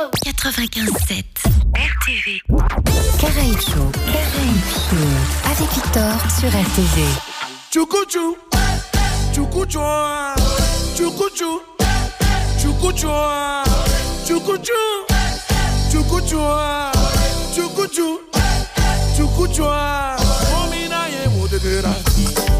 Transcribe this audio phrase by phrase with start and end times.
[0.00, 1.44] 95.7
[1.74, 2.40] RTV.
[3.20, 3.90] Caraïbes Show.
[4.06, 4.96] Caraïbes Show.
[5.44, 7.04] Avec Victor sur RTV.
[7.70, 8.38] Tchoukou Tchoukou
[9.34, 11.28] Tchoukou Tchoukou
[14.24, 14.56] Tchoukou
[17.52, 17.86] Tchoukou
[19.14, 19.46] Tchoukou
[20.62, 21.94] Omina ye modegera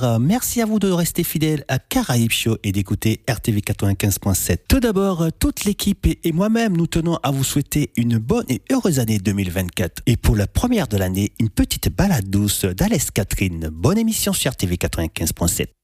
[0.00, 0.20] Bonsoir.
[0.20, 4.58] Merci à vous de rester fidèles à Caraïbes Show et d'écouter RTV 95.7.
[4.68, 8.98] Tout d'abord, toute l'équipe et moi-même, nous tenons à vous souhaiter une bonne et heureuse
[8.98, 10.02] année 2024.
[10.06, 13.68] Et pour la première de l'année, une petite balade douce d'Alès Catherine.
[13.72, 15.79] Bonne émission sur RTV 95.7.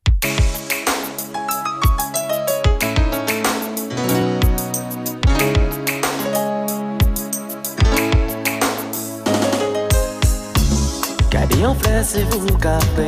[11.56, 13.06] Yon fle se vou ka pe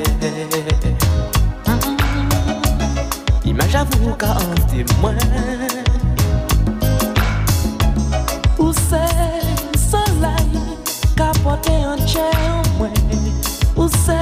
[3.44, 5.18] Imaj avou ka an temwen.
[8.56, 9.02] Ou se
[9.82, 10.48] solay
[11.18, 12.96] Ka pote an che an mwen
[13.76, 14.16] Ou se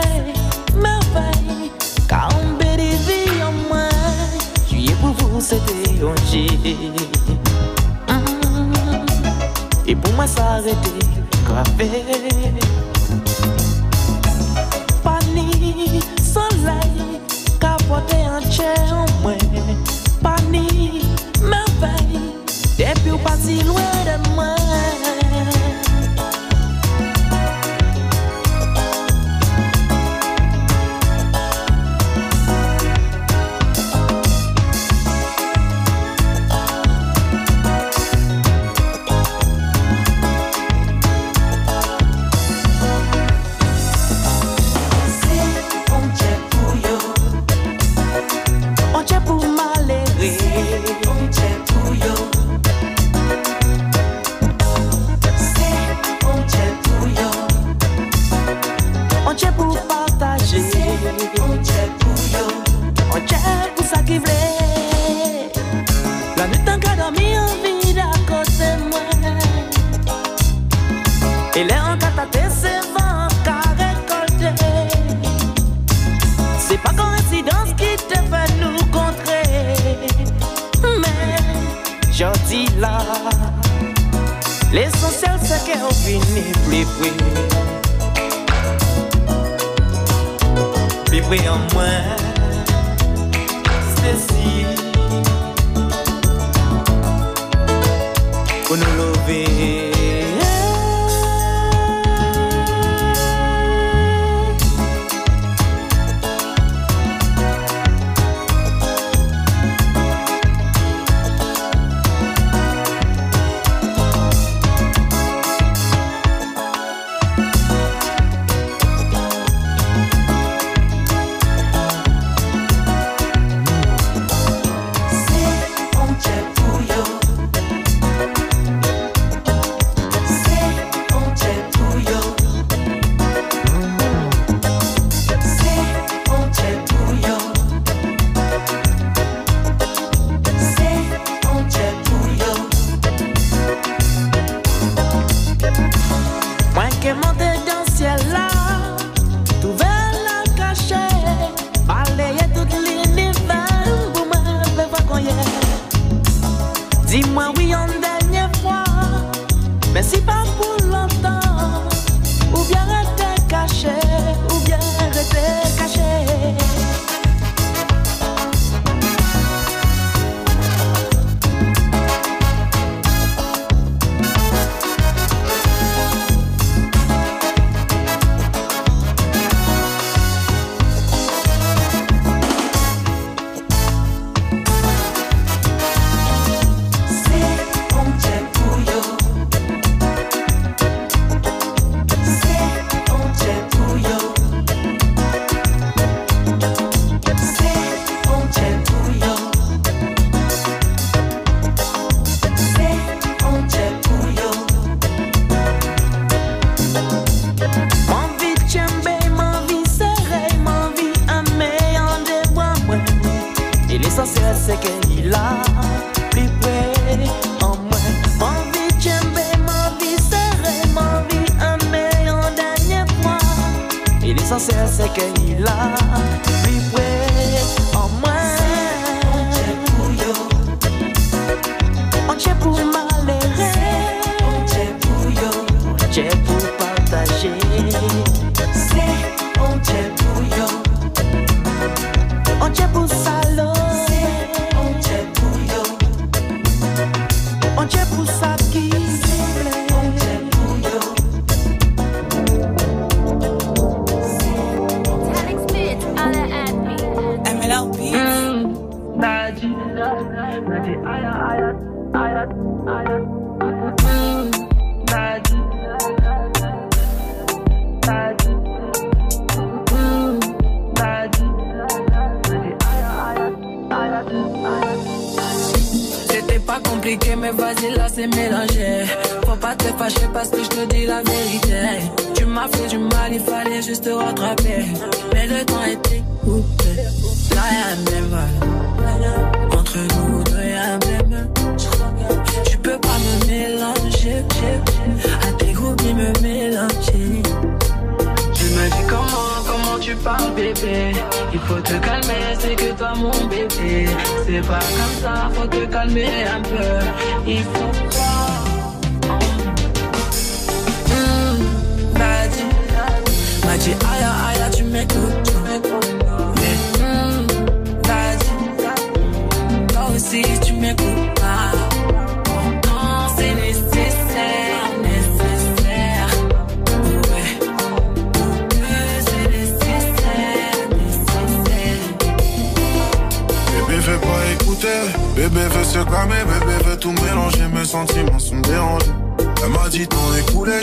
[0.75, 1.70] mervay
[2.11, 4.37] Ka an beri vi an mwen.
[4.67, 6.49] Tuye pou vou se te yon je
[9.87, 10.99] E pou mwen sa rete
[11.46, 12.56] Kwa fe
[23.46, 23.95] Depi ou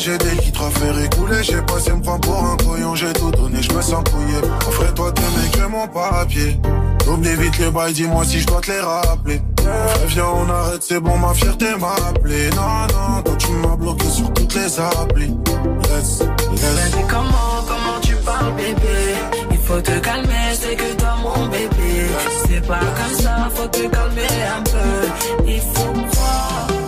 [0.03, 1.43] j'ai des litres à faire écouler.
[1.43, 4.37] J'ai passé me prendre pour un couillon, j'ai tout donné, je me sens couillé.
[4.67, 6.59] Offre-toi tes mecs, mon papier.
[7.07, 9.41] Oublie vite les bails, dis-moi si je dois te les rappeler.
[10.07, 12.49] Viens, on arrête, c'est bon, ma fierté m'a appelé.
[12.51, 15.33] Non, non, toi tu m'as bloqué sur toutes les applis.
[15.89, 16.19] Let's,
[16.51, 16.95] let's.
[17.07, 19.15] comment, comment tu parles, bébé?
[19.51, 22.07] Il faut te calmer, c'est que toi, mon bébé.
[22.47, 25.45] C'est pas comme ça, faut te calmer un peu.
[25.47, 26.82] Il faut croire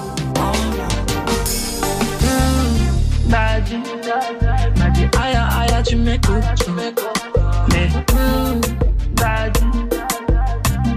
[3.29, 3.81] tarde.
[4.77, 6.71] Mas aia, aia, me curto.
[6.71, 6.91] Me
[9.15, 9.59] tarde.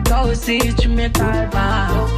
[0.04, 2.17] Doce, te me.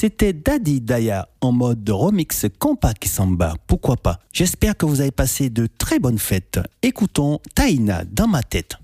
[0.00, 3.52] C'était Daddy Daya en mode remix compa samba.
[3.66, 4.18] Pourquoi pas?
[4.32, 6.58] J'espère que vous avez passé de très bonnes fêtes.
[6.80, 8.78] Écoutons Taïna dans ma tête.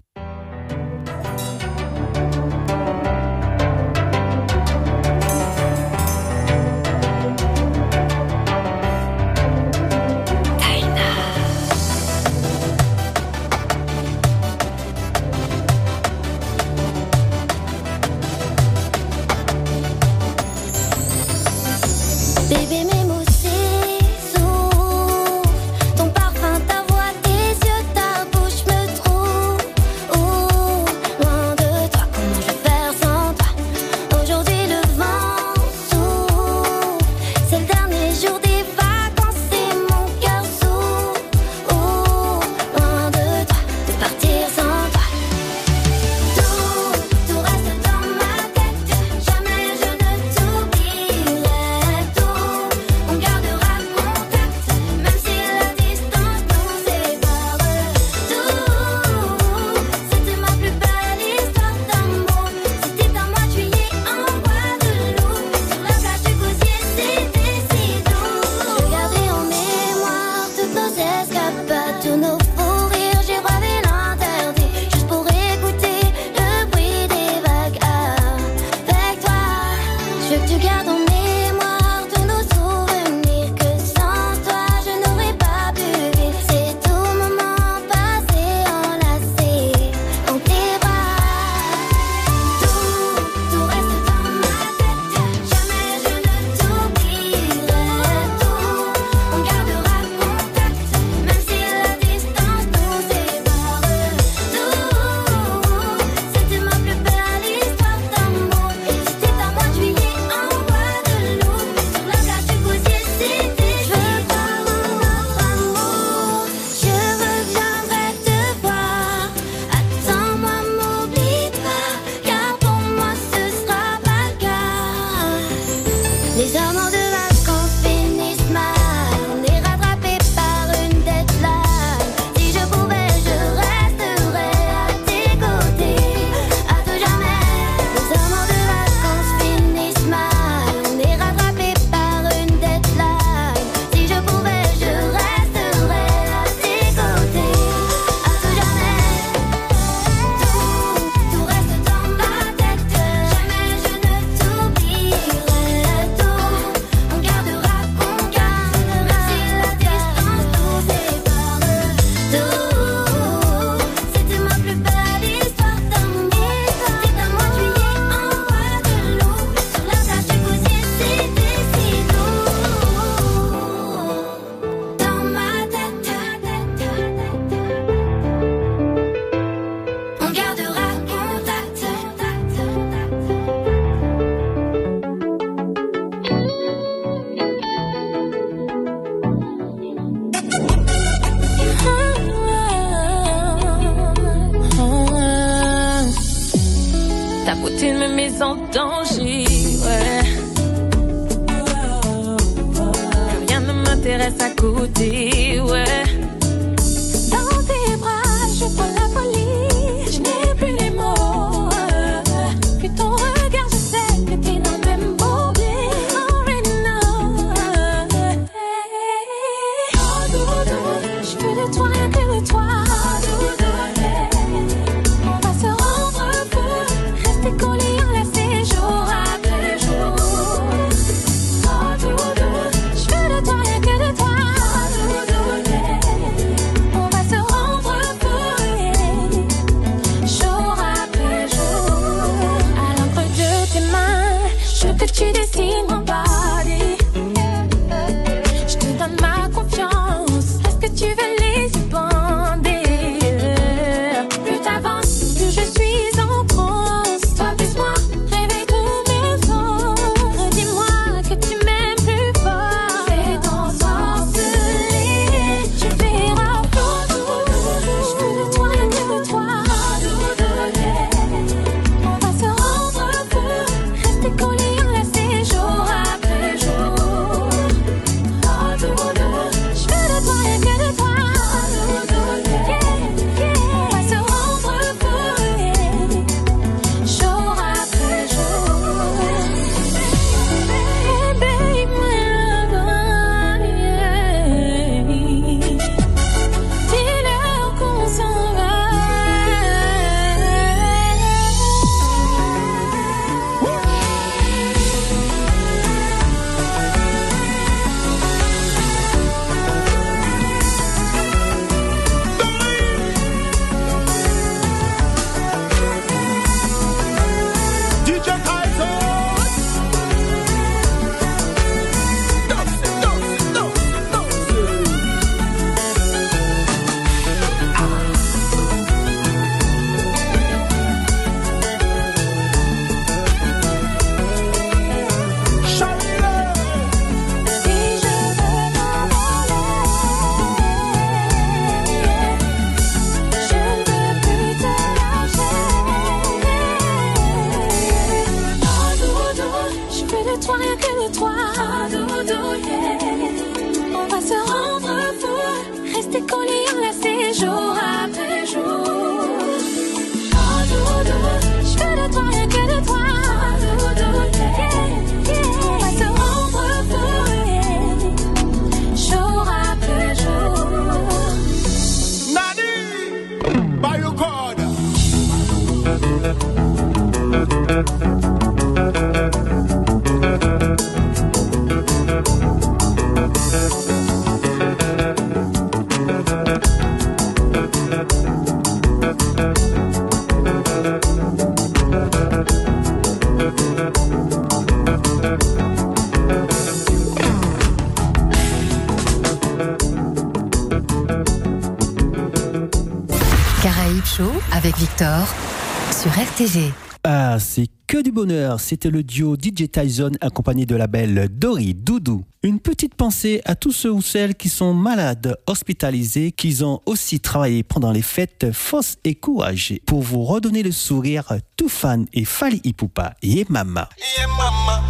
[407.04, 408.58] Ah, c'est que du bonheur.
[408.58, 412.24] C'était le duo DJ Tyson accompagné de la belle Dory Doudou.
[412.42, 417.20] Une petite pensée à tous ceux ou celles qui sont malades, hospitalisés, qu'ils ont aussi
[417.20, 421.32] travaillé pendant les fêtes force et courage pour vous redonner le sourire.
[421.56, 423.88] tout fan et Fali Ipupa, Yemama.
[424.18, 424.82] Yemama,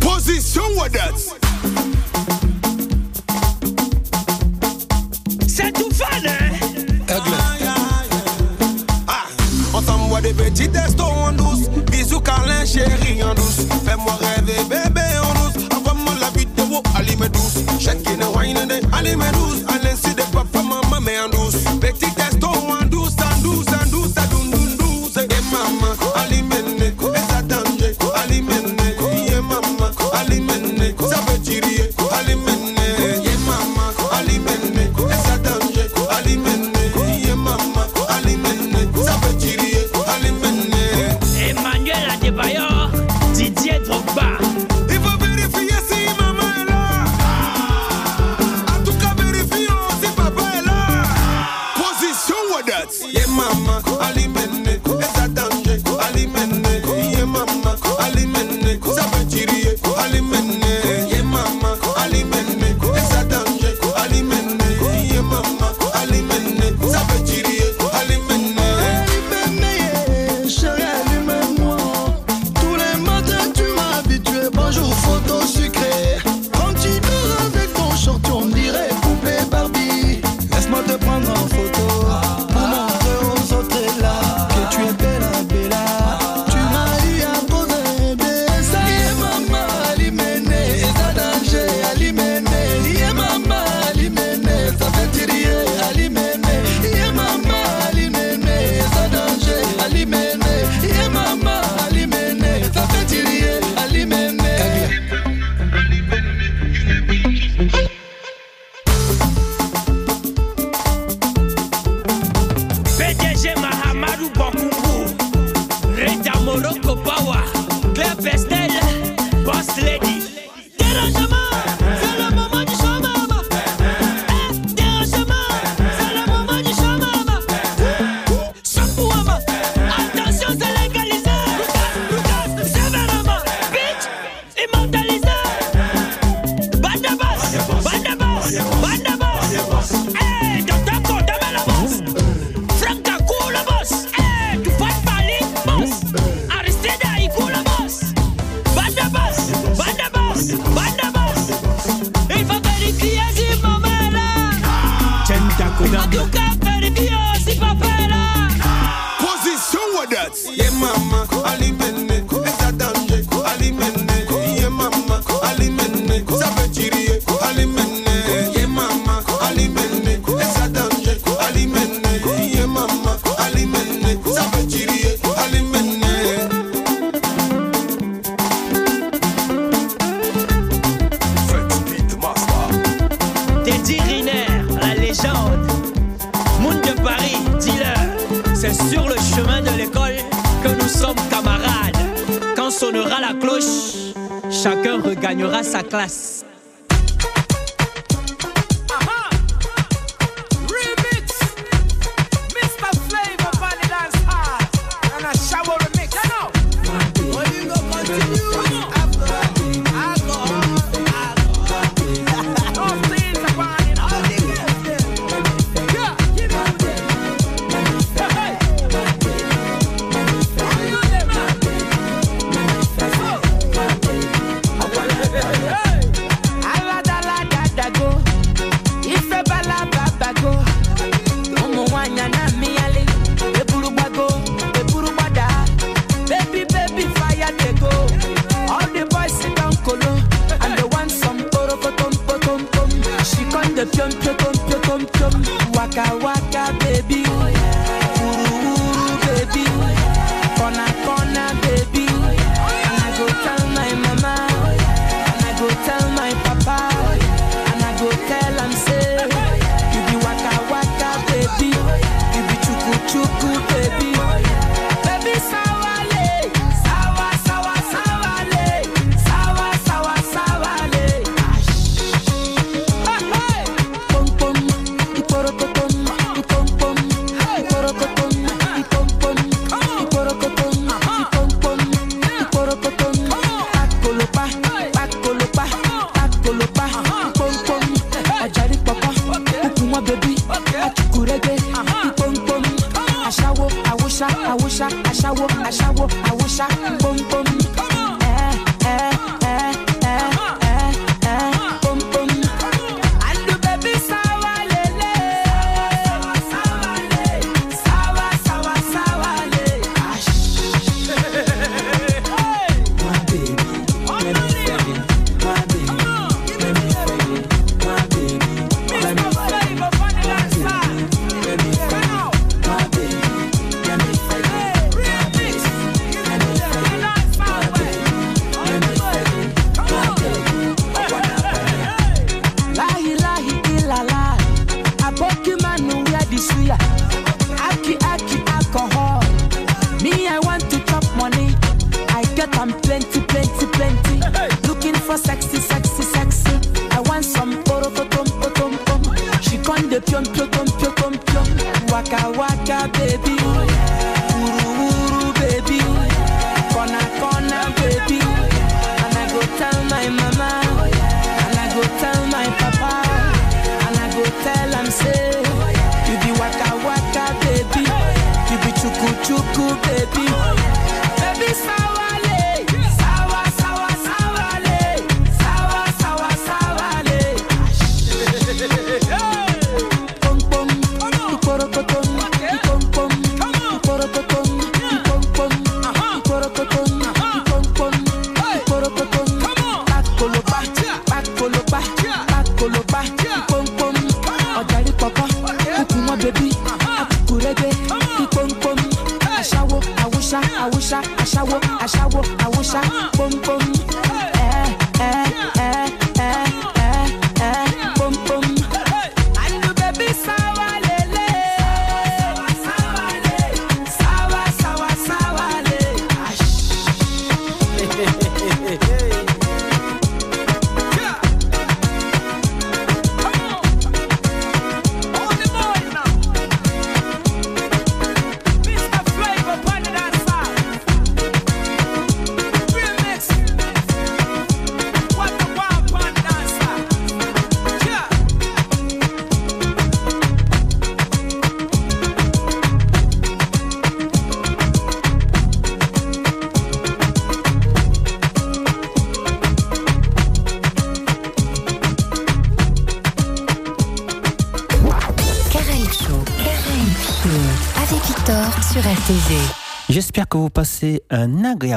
[0.00, 0.90] Position what
[10.24, 11.68] des petits testos en douce.
[11.90, 13.66] Bisous, câlin, chérie, en douce.
[13.84, 15.64] Fais-moi rêver, bébé, en douce.
[15.76, 17.58] Envoie-moi la vidéo, allez, mes douce.
[17.78, 18.58] Chacune wine,
[18.92, 19.93] allez, mes douce, allez.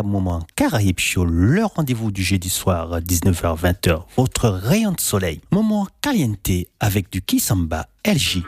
[0.03, 0.43] moment.
[0.55, 5.41] Caraïbes Show, le rendez-vous du jeudi soir, 19h-20h, votre rayon de soleil.
[5.51, 8.43] Moment caliente avec du Kisamba LG.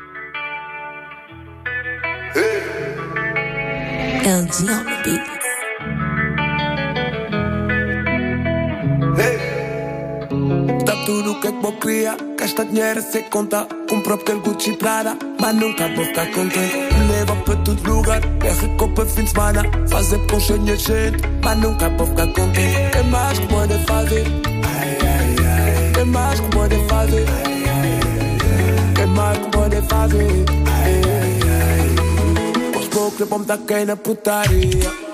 [17.70, 19.64] In het luchtrug, R-Copa fim de semana.
[19.88, 22.32] Fazer conchon en shit, maar nu ga ik op gaan.
[22.32, 24.26] Kijk, wat moet ik fazer?
[24.62, 26.12] Aai, ai, ai.
[26.12, 27.28] Wat moet ik fazer?
[27.28, 28.00] Aai, ai,
[28.98, 29.14] ai.
[29.14, 30.46] Wat moet ik doen?
[30.68, 31.94] Aai, ai, ai.
[32.76, 35.09] Aos bokjes, we moeten gaan naar putaria.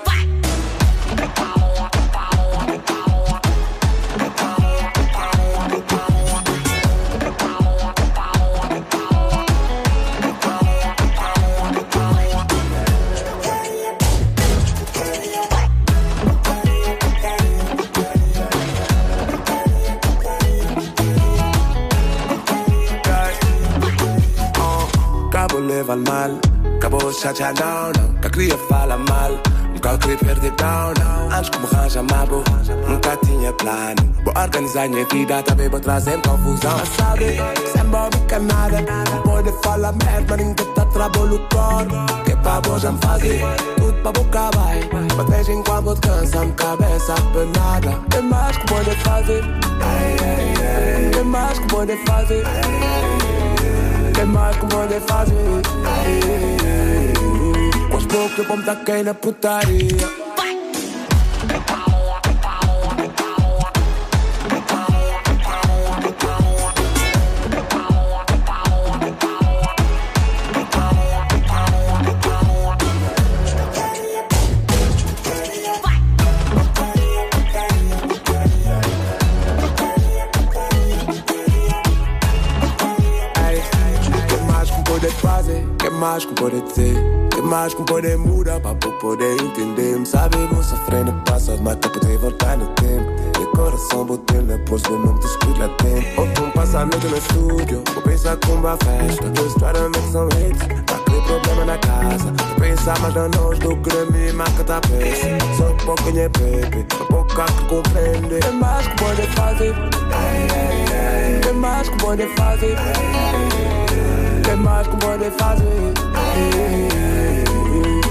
[25.56, 26.38] volev al mal.
[26.80, 29.32] Que vos ja nou, nou, que cria fala mal.
[29.74, 31.30] Em cal que perdi down, down.
[31.32, 32.42] Antes como ranja mabo,
[32.88, 37.36] nunca tinha plano Vou organizar minha vida, também vou trazer confusão Mas sabe,
[37.72, 42.80] sem bom que nada Não pode falar merda, ninguém tá trabalho corpo Que pra vos
[42.80, 43.40] já me fazer,
[43.76, 48.66] tudo pra boca vai Mas desde enquanto te cansa, me cabeça penada Tem mais que
[48.66, 49.44] pode fazer
[51.12, 52.44] Tem mais que pode fazer
[54.26, 57.12] mai cum vou lhe fazer Ai,
[57.90, 59.02] com as poucas vamos dar quem
[86.16, 86.94] mais que poder ter?
[87.28, 89.98] Que mais que poder mudar pra eu poder entender?
[89.98, 93.12] Me sabe, vou sofrer no passado, mas pra poder voltar no tempo.
[93.38, 96.22] E coração botei na posto, eu não te escuto lá dentro.
[96.22, 99.28] Outro um passa a noite no estúdio, vou pensar com uma festa.
[99.28, 102.32] Dois make some hits, tá crer problema na casa.
[102.48, 105.26] Vou pensar mais na nós do que na marca da peça.
[105.58, 108.40] Só um pouquinho é baby, pouco que compreende.
[108.40, 109.74] Que mais que poder fazer?
[111.42, 113.85] Que mais que poder fazer?
[114.64, 115.64] I can't de fase.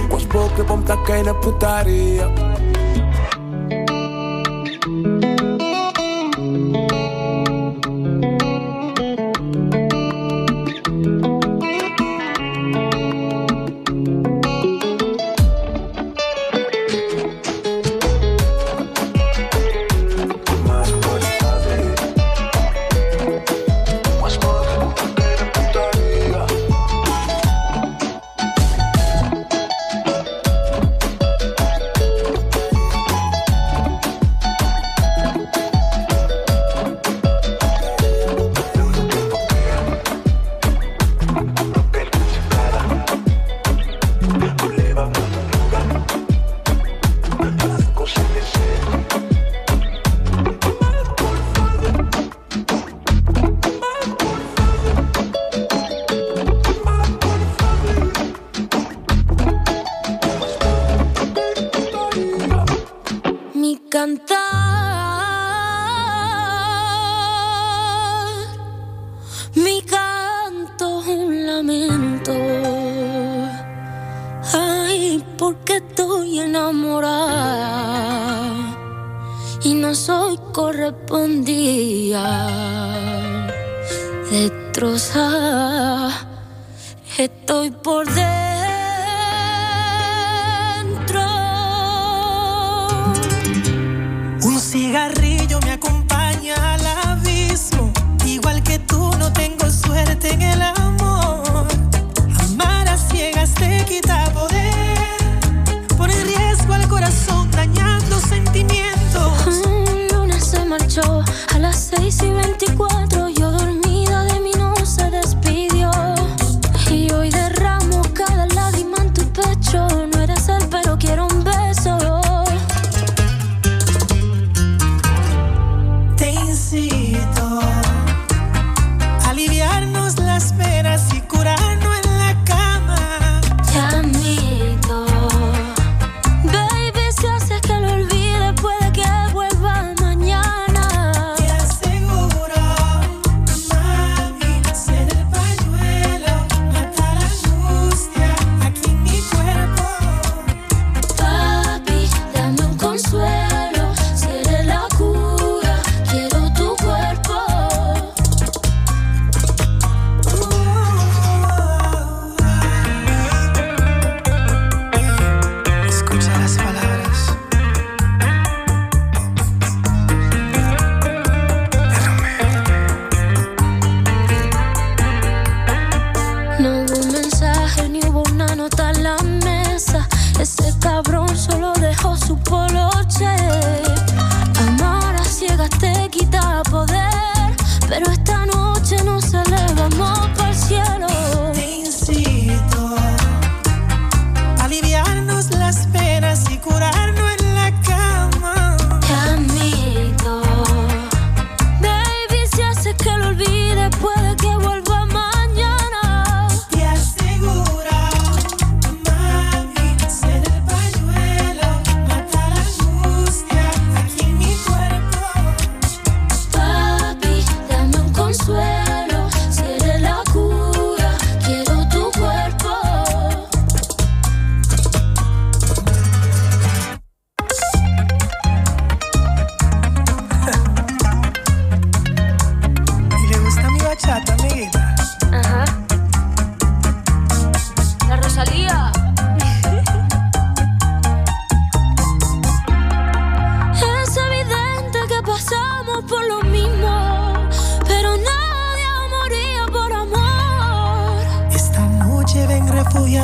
[0.10, 2.55] Quando pouco tempo me putaria.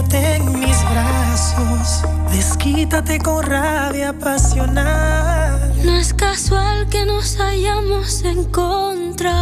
[0.10, 5.72] En mis brazos, desquítate con rabia apasionada.
[5.84, 9.36] No es casual que nos hayamos encontrado.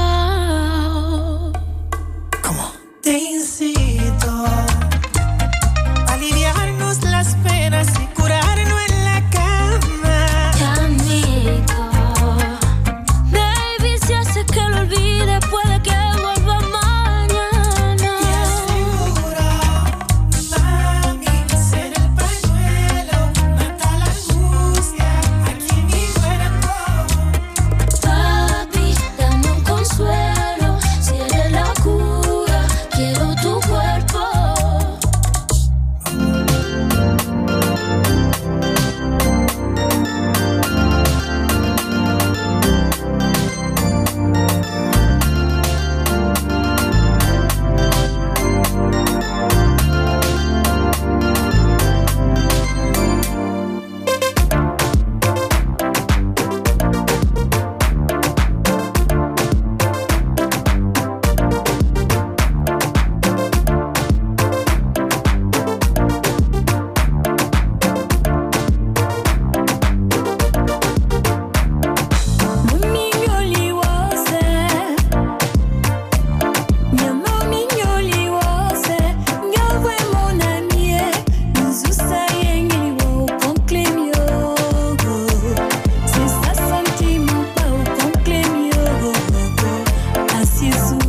[2.43, 2.71] ¿Cómo?
[3.01, 4.45] Te incito.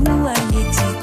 [0.06, 0.99] 偶尔的寂。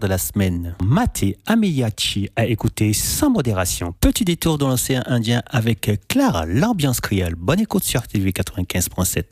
[0.00, 0.74] de la semaine.
[0.82, 3.94] Mate Ameyachi a écouté sans modération.
[4.00, 7.34] Petit détour dans l'océan Indien avec Clara, l'ambiance créole.
[7.36, 9.24] Bonne écoute sur TV 95.7.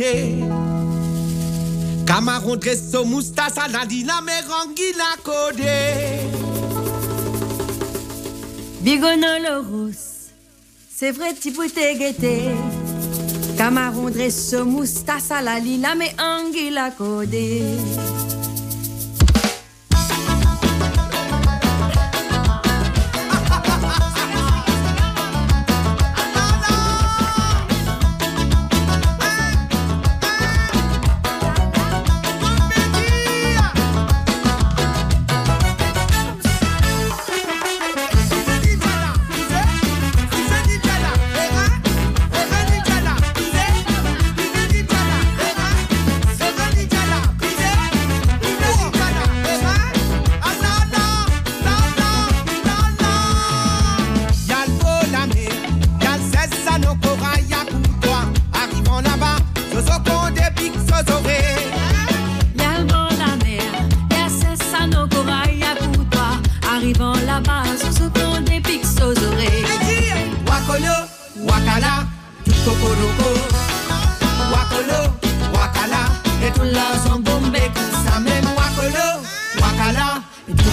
[0.00, 0.34] été.
[2.06, 6.26] Camaron dresso moustache, nadina merengue la codé.
[8.80, 9.92] Bigonon le
[10.92, 12.50] c'est vrai, tipouté guetté.
[13.56, 17.62] Camaron dresso moustache, la lila la codé.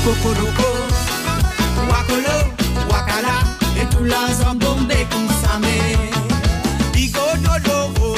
[0.07, 0.69] Kokoloko,
[1.89, 2.37] Wakolo,
[2.89, 3.43] Wakala,
[3.75, 5.97] et tout la zambombe consommé.
[6.95, 8.15] Igodolo,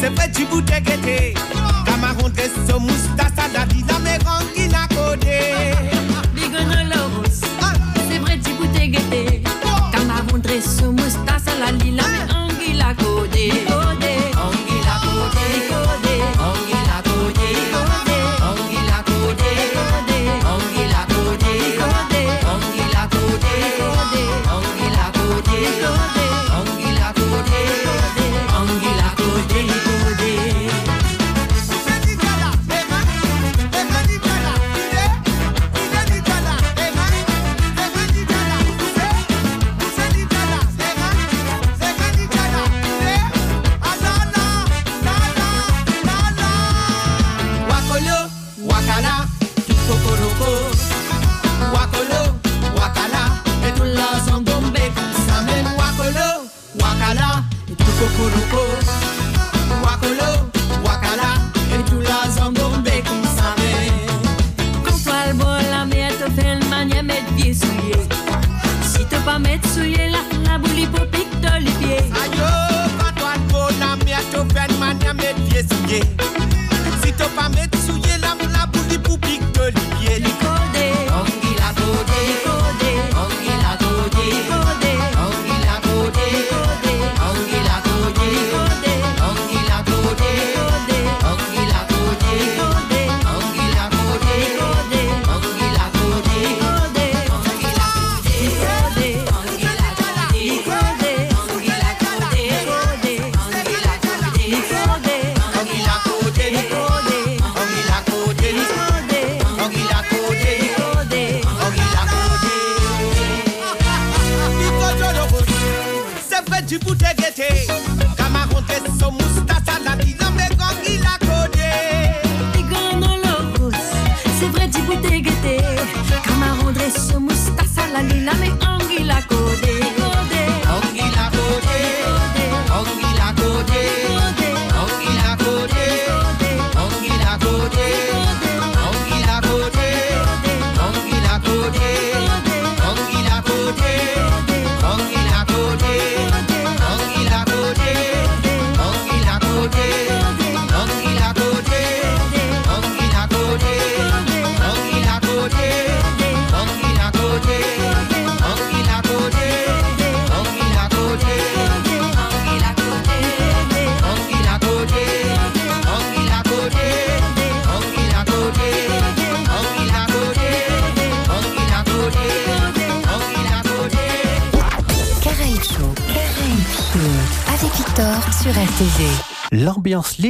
[0.00, 1.34] c'est près du bout de guetter,
[1.84, 3.85] Camarón de Somous, Tassa David.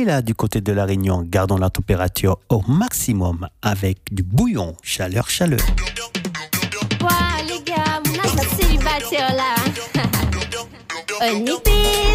[0.05, 1.23] là du côté de la Réunion.
[1.23, 5.61] Gardons la température au maximum avec du bouillon, chaleur, chaleur.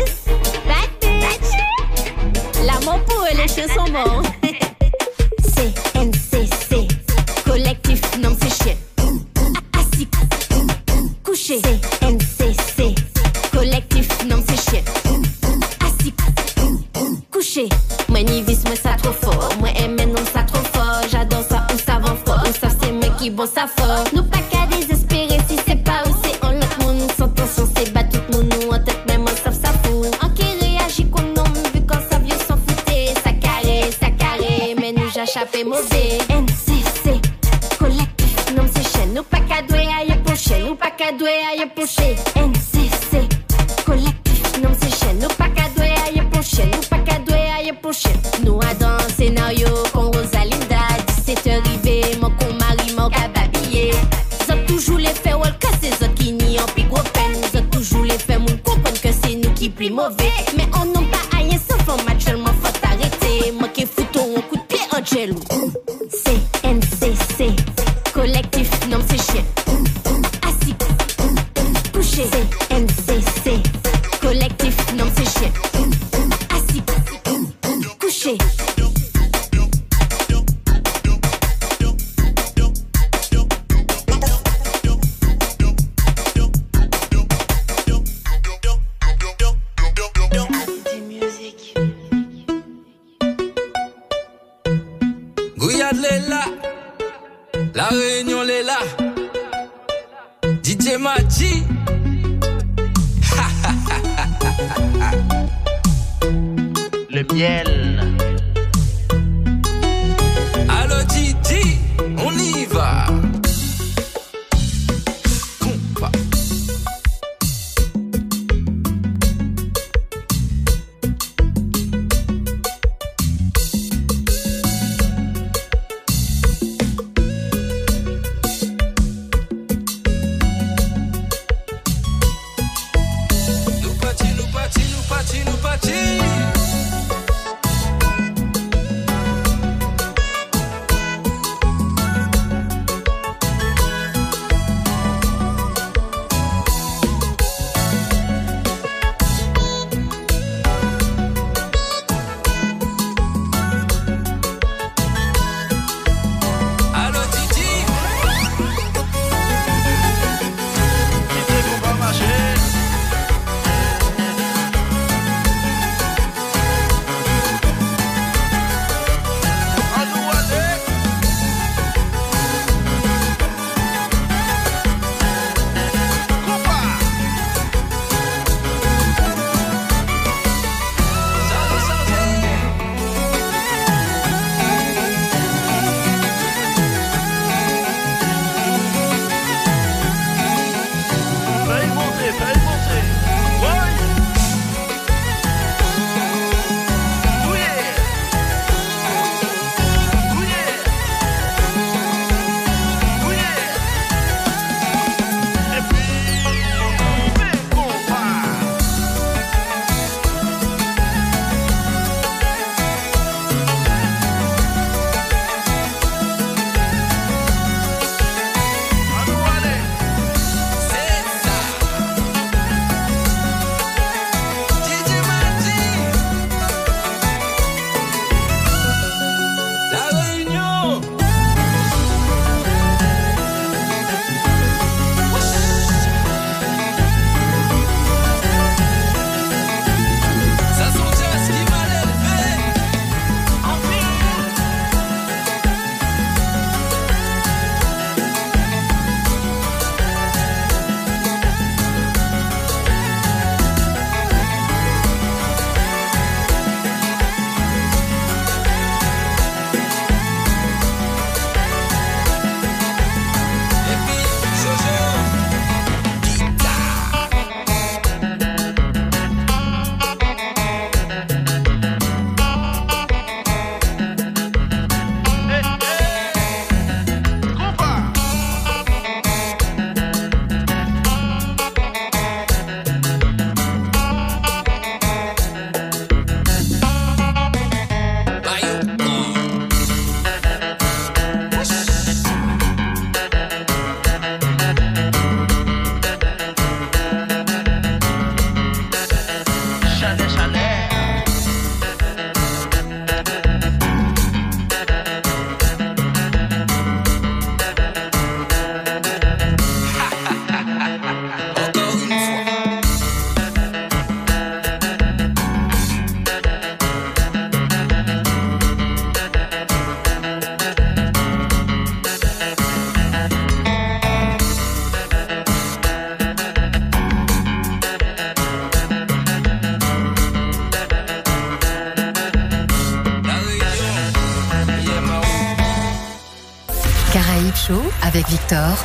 [338.01, 338.77] avec Victor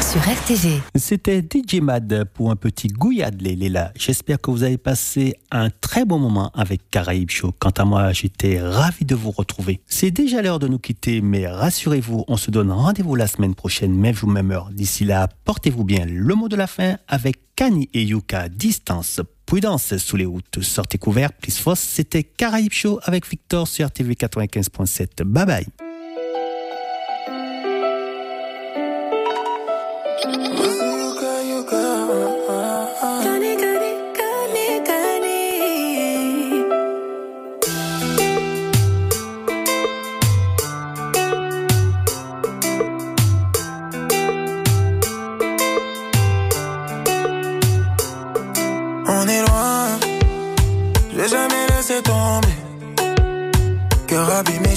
[0.00, 0.80] sur RTV.
[0.94, 3.72] C'était DJ Mad pour un petit gouillade, les.
[3.96, 7.52] J'espère que vous avez passé un très bon moment avec Caraïbes Show.
[7.58, 9.80] Quant à moi, j'étais ravi de vous retrouver.
[9.86, 13.94] C'est déjà l'heure de nous quitter, mais rassurez-vous, on se donne rendez-vous la semaine prochaine,
[13.94, 14.70] même jour, même heure.
[14.72, 16.04] D'ici là, portez-vous bien.
[16.06, 19.20] Le mot de la fin avec Kani et Yuka, distance.
[19.46, 21.80] Prudence sous les routes, sortez couverts, plus fausse.
[21.80, 25.24] C'était Caraïbes Show avec Victor sur RTV 95.7.
[25.24, 25.89] Bye bye.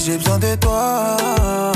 [0.04, 1.73] J'ai besoin de toi.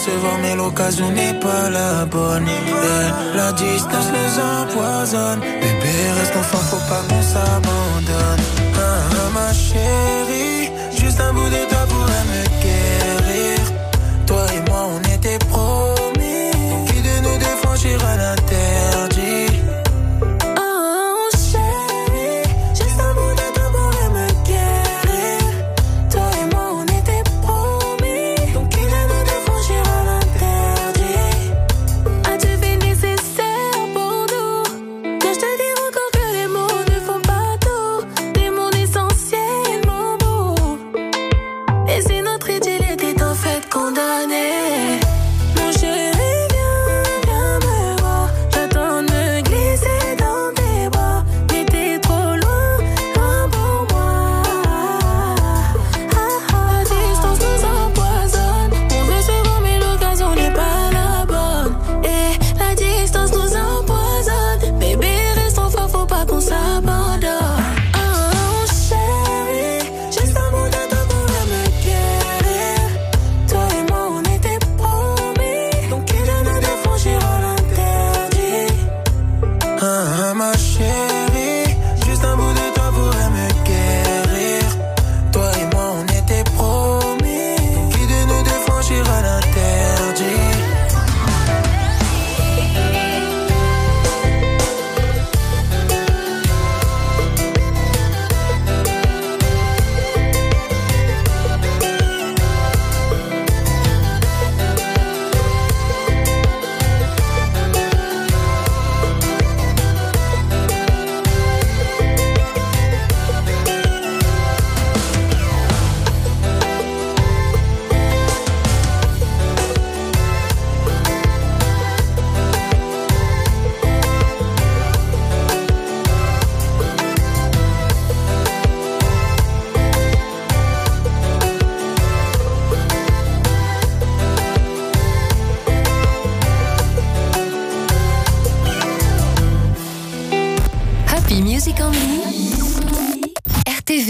[0.00, 0.06] Empoisonne.
[0.06, 2.46] On veut se voir, mais l'occasion n'est pas la bonne.
[3.34, 5.40] La distance nous empoisonne.
[5.40, 8.44] Bébé, reste enfant, faut pas qu'on s'abandonne.
[8.76, 11.69] Ah, ah, ma chérie, juste un bout de